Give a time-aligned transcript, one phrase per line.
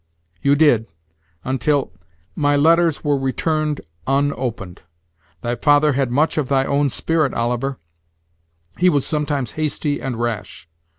[0.41, 0.87] "You did,
[1.43, 1.91] until"
[2.45, 4.81] "My letters were returned unopened.
[5.41, 7.77] Thy father had much of thy own spirit, Oliver;
[8.79, 10.67] he was sometimes hasty and rash."